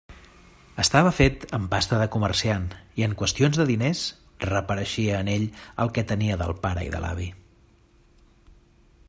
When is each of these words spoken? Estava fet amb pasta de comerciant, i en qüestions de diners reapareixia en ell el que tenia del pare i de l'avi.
Estava 0.83 1.09
fet 1.17 1.43
amb 1.57 1.67
pasta 1.73 1.99
de 2.03 2.07
comerciant, 2.15 2.65
i 3.01 3.05
en 3.09 3.13
qüestions 3.19 3.61
de 3.61 3.67
diners 3.73 4.01
reapareixia 4.47 5.21
en 5.27 5.31
ell 5.37 5.47
el 5.85 5.93
que 5.99 6.07
tenia 6.15 6.41
del 6.45 6.57
pare 6.67 6.89
i 6.89 6.93
de 6.97 7.05
l'avi. 7.07 7.31